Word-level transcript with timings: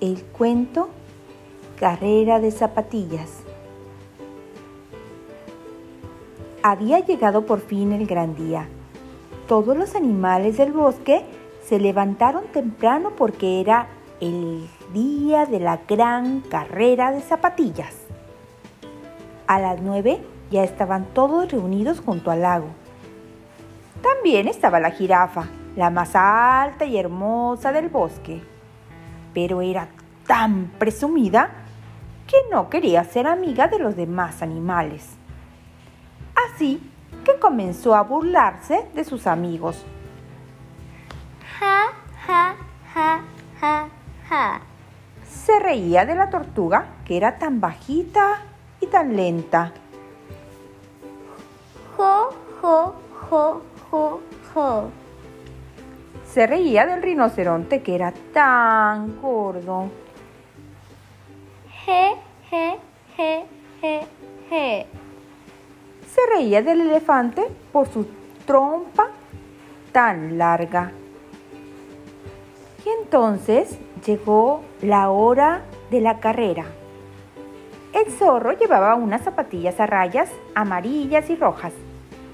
El 0.00 0.22
cuento 0.22 0.88
Carrera 1.78 2.40
de 2.40 2.50
Zapatillas. 2.50 3.42
Había 6.62 7.00
llegado 7.00 7.44
por 7.44 7.60
fin 7.60 7.92
el 7.92 8.06
gran 8.06 8.34
día. 8.34 8.66
Todos 9.46 9.76
los 9.76 9.94
animales 9.94 10.56
del 10.56 10.72
bosque 10.72 11.26
se 11.66 11.78
levantaron 11.78 12.44
temprano 12.46 13.12
porque 13.14 13.60
era 13.60 13.88
el 14.22 14.66
día 14.94 15.44
de 15.44 15.60
la 15.60 15.80
gran 15.86 16.40
carrera 16.40 17.12
de 17.12 17.20
zapatillas. 17.20 17.94
A 19.46 19.58
las 19.58 19.82
nueve 19.82 20.22
ya 20.50 20.64
estaban 20.64 21.04
todos 21.12 21.52
reunidos 21.52 22.00
junto 22.00 22.30
al 22.30 22.40
lago. 22.40 22.68
También 24.00 24.48
estaba 24.48 24.80
la 24.80 24.92
jirafa, 24.92 25.44
la 25.76 25.90
más 25.90 26.12
alta 26.14 26.86
y 26.86 26.96
hermosa 26.96 27.70
del 27.70 27.90
bosque 27.90 28.49
pero 29.34 29.60
era 29.62 29.88
tan 30.26 30.72
presumida 30.78 31.50
que 32.26 32.36
no 32.50 32.70
quería 32.70 33.04
ser 33.04 33.26
amiga 33.26 33.66
de 33.66 33.78
los 33.78 33.96
demás 33.96 34.42
animales. 34.42 35.08
Así 36.54 36.80
que 37.24 37.38
comenzó 37.38 37.94
a 37.94 38.02
burlarse 38.02 38.86
de 38.94 39.04
sus 39.04 39.26
amigos. 39.26 39.84
Ja, 41.58 41.88
ja, 42.26 42.54
ja, 42.94 43.20
ja, 43.60 43.88
ja. 44.28 44.60
Se 45.28 45.58
reía 45.58 46.06
de 46.06 46.14
la 46.14 46.30
tortuga, 46.30 46.86
que 47.04 47.16
era 47.16 47.38
tan 47.38 47.60
bajita 47.60 48.42
y 48.80 48.86
tan 48.86 49.16
lenta. 49.16 49.72
Jo, 51.96 52.30
jo, 52.60 52.94
jo, 53.28 53.62
jo, 53.90 54.20
jo. 54.54 54.90
Se 56.32 56.46
reía 56.46 56.86
del 56.86 57.02
rinoceronte 57.02 57.82
que 57.82 57.96
era 57.96 58.12
tan 58.32 59.20
gordo. 59.20 59.90
Je, 61.84 62.12
je, 62.48 62.76
je, 63.16 63.44
je, 63.80 64.00
je. 64.48 64.86
Se 66.06 66.20
reía 66.32 66.62
del 66.62 66.82
elefante 66.82 67.42
por 67.72 67.88
su 67.88 68.06
trompa 68.46 69.08
tan 69.90 70.38
larga. 70.38 70.92
Y 72.86 72.88
entonces 73.02 73.76
llegó 74.06 74.62
la 74.82 75.10
hora 75.10 75.62
de 75.90 76.00
la 76.00 76.20
carrera. 76.20 76.64
El 77.92 78.12
zorro 78.12 78.52
llevaba 78.52 78.94
unas 78.94 79.22
zapatillas 79.22 79.80
a 79.80 79.86
rayas 79.86 80.30
amarillas 80.54 81.28
y 81.28 81.34
rojas. 81.34 81.72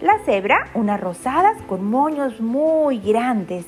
La 0.00 0.18
cebra 0.20 0.70
unas 0.72 0.98
rosadas 0.98 1.60
con 1.68 1.84
moños 1.84 2.40
muy 2.40 2.98
grandes. 2.98 3.66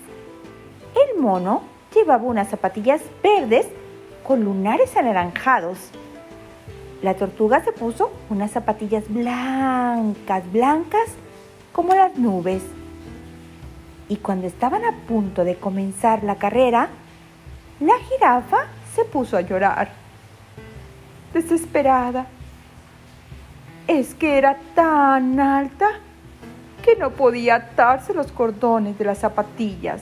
Mono 1.19 1.63
llevaba 1.95 2.25
unas 2.25 2.49
zapatillas 2.49 3.01
verdes 3.23 3.67
con 4.25 4.45
lunares 4.45 4.97
anaranjados. 4.97 5.79
La 7.03 7.15
tortuga 7.15 7.63
se 7.63 7.73
puso 7.73 8.11
unas 8.31 8.51
zapatillas 8.51 9.05
blancas, 9.09 10.51
blancas 10.51 11.11
como 11.73 11.95
las 11.95 12.17
nubes. 12.17 12.63
Y 14.09 14.17
cuando 14.17 14.47
estaban 14.47 14.85
a 14.85 14.93
punto 15.07 15.45
de 15.45 15.57
comenzar 15.57 16.25
la 16.25 16.37
carrera, 16.37 16.89
la 17.81 17.99
jirafa 17.99 18.67
se 18.95 19.05
puso 19.05 19.37
a 19.37 19.43
llorar, 19.43 19.91
desesperada. 21.33 22.27
Es 23.87 24.15
que 24.15 24.39
era 24.39 24.57
tan 24.75 25.39
alta 25.41 25.89
que 26.83 26.97
no 26.97 27.11
podía 27.11 27.57
atarse 27.57 28.15
los 28.15 28.33
cordones 28.33 28.97
de 28.99 29.05
las 29.05 29.19
zapatillas. 29.19 30.01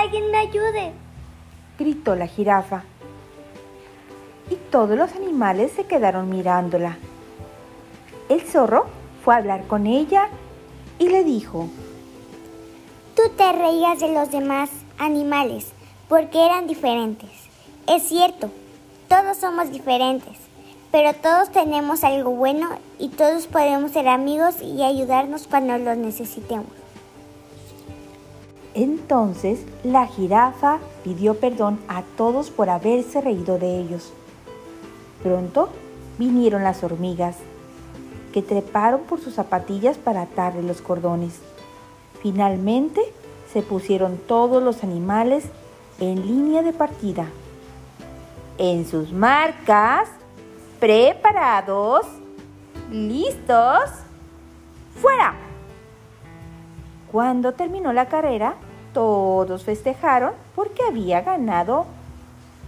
Alguien 0.00 0.30
me 0.30 0.38
ayude, 0.38 0.92
gritó 1.78 2.16
la 2.16 2.26
jirafa. 2.26 2.84
Y 4.48 4.56
todos 4.70 4.96
los 4.96 5.12
animales 5.12 5.72
se 5.72 5.84
quedaron 5.84 6.28
mirándola. 6.28 6.96
El 8.28 8.40
zorro 8.40 8.86
fue 9.24 9.34
a 9.34 9.38
hablar 9.38 9.66
con 9.66 9.86
ella 9.86 10.28
y 10.98 11.08
le 11.08 11.22
dijo, 11.22 11.68
Tú 13.14 13.22
te 13.36 13.52
reías 13.52 14.00
de 14.00 14.12
los 14.12 14.30
demás 14.30 14.70
animales 14.98 15.72
porque 16.08 16.44
eran 16.44 16.66
diferentes. 16.66 17.30
Es 17.86 18.04
cierto, 18.04 18.50
todos 19.08 19.36
somos 19.36 19.70
diferentes, 19.70 20.36
pero 20.90 21.12
todos 21.12 21.50
tenemos 21.50 22.04
algo 22.04 22.30
bueno 22.30 22.70
y 22.98 23.08
todos 23.08 23.46
podemos 23.46 23.92
ser 23.92 24.08
amigos 24.08 24.56
y 24.62 24.82
ayudarnos 24.82 25.46
cuando 25.46 25.76
los 25.78 25.96
necesitemos. 25.96 26.80
Entonces 28.74 29.60
la 29.82 30.06
jirafa 30.06 30.78
pidió 31.02 31.34
perdón 31.34 31.80
a 31.88 32.02
todos 32.16 32.50
por 32.50 32.70
haberse 32.70 33.20
reído 33.20 33.58
de 33.58 33.80
ellos. 33.80 34.12
Pronto 35.22 35.68
vinieron 36.18 36.62
las 36.62 36.84
hormigas, 36.84 37.36
que 38.32 38.42
treparon 38.42 39.00
por 39.02 39.20
sus 39.20 39.34
zapatillas 39.34 39.98
para 39.98 40.22
atarle 40.22 40.62
los 40.62 40.80
cordones. 40.80 41.40
Finalmente 42.22 43.00
se 43.52 43.62
pusieron 43.62 44.18
todos 44.18 44.62
los 44.62 44.84
animales 44.84 45.44
en 45.98 46.26
línea 46.26 46.62
de 46.62 46.72
partida. 46.72 47.26
En 48.58 48.86
sus 48.86 49.12
marcas, 49.12 50.08
preparados, 50.78 52.06
listos, 52.90 53.90
fuera. 55.00 55.49
Cuando 57.10 57.52
terminó 57.54 57.92
la 57.92 58.06
carrera, 58.06 58.54
todos 58.92 59.64
festejaron 59.64 60.32
porque 60.54 60.82
había 60.88 61.22
ganado 61.22 61.86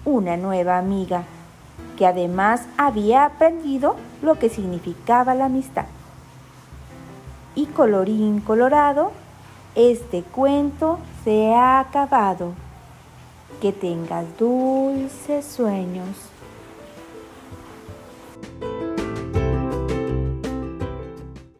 una 0.04 0.36
nueva 0.36 0.78
amiga, 0.78 1.24
que 1.96 2.06
además 2.06 2.66
había 2.76 3.24
aprendido 3.24 3.96
lo 4.20 4.38
que 4.38 4.48
significaba 4.48 5.34
la 5.34 5.44
amistad. 5.44 5.86
Y 7.54 7.66
colorín 7.66 8.40
colorado, 8.40 9.12
este 9.74 10.22
cuento 10.22 10.98
se 11.22 11.54
ha 11.54 11.78
acabado. 11.78 12.52
Que 13.60 13.72
tengas 13.72 14.24
dulces 14.38 15.44
sueños. 15.44 16.31